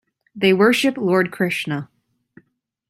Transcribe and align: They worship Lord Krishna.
They 0.33 0.51
worship 0.51 0.97
Lord 0.97 1.29
Krishna. 1.31 1.87